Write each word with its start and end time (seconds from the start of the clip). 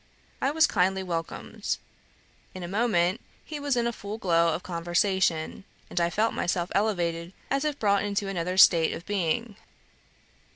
I 0.41 0.49
was 0.49 0.65
kindly 0.65 1.03
welcomed. 1.03 1.77
In 2.55 2.63
a 2.63 2.67
moment 2.67 3.21
he 3.45 3.59
was 3.59 3.77
in 3.77 3.85
a 3.85 3.93
full 3.93 4.17
glow 4.17 4.47
of 4.51 4.63
conversation, 4.63 5.63
and 5.91 6.01
I 6.01 6.09
felt 6.09 6.33
myself 6.33 6.71
elevated 6.73 7.33
as 7.51 7.65
if 7.65 7.77
brought 7.77 8.03
into 8.03 8.27
another 8.27 8.57
state 8.57 8.93
of 8.95 9.05
being. 9.05 9.57